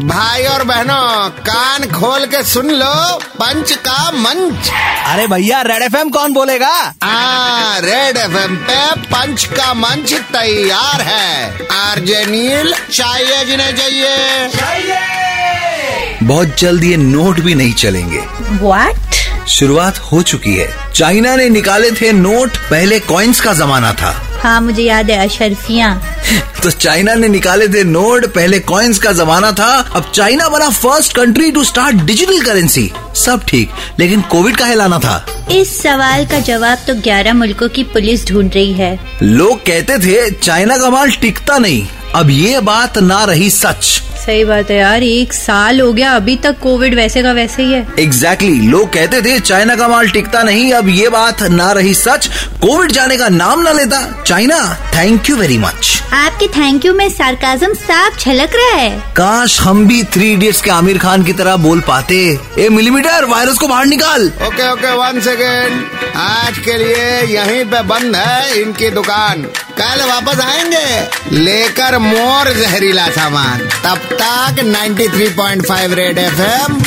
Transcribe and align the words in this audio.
भाई 0.00 0.42
और 0.44 0.64
बहनों 0.64 1.30
कान 1.30 1.84
खोल 1.84 2.26
के 2.26 2.44
सुन 2.44 2.70
लो 2.70 3.18
पंच 3.18 3.72
का 3.72 4.10
मंच। 4.10 4.70
अरे 5.06 5.26
भैया 5.26 5.62
रेड 5.62 5.82
एफएम 5.82 6.08
कौन 6.08 6.32
बोलेगा? 6.32 6.94
आ, 7.02 7.78
रेड 7.78 8.16
एफएम 8.16 8.56
पे 8.56 9.00
पंच 9.00 9.44
का 9.44 9.74
मंच 9.74 10.14
तैयार 10.14 11.00
है। 11.00 11.58
आरजे 11.72 12.26
नील 12.26 12.74
चाहिए 12.92 13.44
जिन्हें 13.44 13.76
चाहिए। 13.76 14.96
बहुत 16.22 16.56
जल्द 16.58 16.84
ये 16.84 16.96
नोट 16.96 17.40
भी 17.40 17.54
नहीं 17.54 17.74
चलेंगे। 17.74 18.24
व्हाट 18.40 19.48
शुरुआत 19.48 19.98
हो 19.98 20.22
चुकी 20.22 20.54
है। 20.54 20.92
चाइना 20.94 21.36
ने 21.36 21.48
निकाले 21.48 21.90
थे 21.90 22.12
नोट 22.12 22.56
पहले 22.56 23.00
कॉइन्स 23.00 23.40
का 23.40 23.52
जमाना 23.52 23.92
था। 23.92 24.40
हाँ 24.42 24.60
मुझे 24.60 24.82
याद 24.82 25.10
है 25.10 25.28
अशरफिया। 25.28 26.02
तो 26.62 26.70
चाइना 26.70 27.14
ने 27.14 27.28
निकाले 27.28 27.68
थे 27.68 27.82
नोट 27.84 28.26
पहले 28.26 28.58
कॉइन्स 28.60 28.98
का 28.98 29.12
जमाना 29.12 29.50
था। 29.52 29.68
अब 29.96 30.10
चाइना 30.14 30.48
बना 30.48 30.68
first 30.70 31.14
country 31.16 31.50
to 31.52 31.64
start 31.64 31.96
digital 31.96 32.40
currency 32.42 32.90
सब 33.16 33.44
ठीक 33.48 33.70
लेकिन 33.98 34.20
कोविड 34.30 34.56
का 34.56 34.66
हिलाना 34.66 34.98
था। 34.98 35.16
इस 35.50 35.76
सवाल 35.82 36.26
का 36.26 36.40
जवाब 36.40 36.78
तो 36.86 36.94
11 37.02 37.34
मुल्कों 37.34 37.68
की 37.68 37.84
पुलिस 37.84 38.26
ढूंढ 38.28 38.54
रही 38.54 38.72
है। 38.72 38.98
लोग 39.22 39.60
कहते 39.60 39.98
थे 39.98 40.30
चाइना 40.32 40.78
का 40.78 40.90
माल 40.90 41.10
टिकता 41.12 41.58
नहीं। 41.58 41.86
अब 42.14 42.30
ये 42.30 42.60
बात 42.60 42.98
ना 42.98 43.24
रही 43.24 43.50
सच। 43.50 44.02
सही 44.26 44.44
बात 44.44 44.70
है 44.70 44.76
यार 44.76 45.02
एक 45.02 45.32
साल 45.32 45.80
हो 45.80 45.92
गया 45.92 46.12
अभी 46.12 46.34
तक 46.36 46.58
कोविड 46.60 46.94
वैसे 46.94 47.22
का 47.22 47.32
वैसे 47.32 47.62
ही 47.62 47.72
है। 47.72 47.80
एग्जैक्टली 47.98 48.48
exactly, 48.48 48.70
लोग 48.70 48.92
कहते 48.92 49.20
थे 49.22 49.38
चाइना 49.40 49.76
का 49.76 49.88
माल 49.88 50.08
टिकता 50.10 50.42
नहीं 50.42 50.72
अब 50.74 50.88
ये 50.88 51.08
बात 51.08 51.42
ना 51.50 51.70
रही 51.72 51.92
सच 51.94 52.26
कोविड 52.62 52.92
जाने 52.92 53.16
का 53.16 53.28
नाम 53.28 53.60
ना 53.62 53.72
लेता। 53.72 54.00
China 54.22 54.58
thank 54.94 55.30
you 55.30 55.36
very 55.36 55.58
much 55.58 55.92
आपके 56.14 56.46
थैंक 56.48 56.84
यू 56.84 56.92
में 56.94 57.08
सार्काजम 57.10 57.74
साफ़ 57.76 58.18
झलक 58.18 58.56
रहा 58.56 58.76
है। 58.76 58.90
काश 59.16 59.60
हम 59.60 59.86
भी 59.86 60.02
थ्री 60.04 60.32
इडियट्स 60.32 60.62
के 60.62 60.70
आमिर 60.70 60.98
खान 60.98 61.24
की 61.24 61.32
तरह 61.32 61.56
बोल 61.58 61.80
पाते। 61.86 62.18
ए 62.58 62.68
मिलीमीटर 62.68 63.24
वायरस 63.24 63.58
को 63.58 63.68
बाहर 63.68 63.86
निकाल। 63.86 64.26
ओके 64.46 64.70
ओके 64.72 64.92
वन 64.96 65.20
सेकेंड 65.20 66.16
आज 66.16 66.58
के 66.58 66.76
लिए 66.78 67.20
यहीं 67.36 67.64
पे 67.64 67.82
बंद 67.84 68.16
है 68.16 68.60
इनकी 68.62 68.90
दुकान। 68.90 69.46
कल 69.80 70.04
वापस 70.04 70.40
आएँगे। 70.40 71.10
लेकर 71.36 71.98
मोर 71.98 72.52
जहरीला 72.52 73.08
सामान। 73.08 73.58
तब 73.58 73.98
तक 74.12 74.62
93.5 74.62 75.92
रेड 75.92 76.18
एफ़ 76.18 76.40
एम 76.40 76.78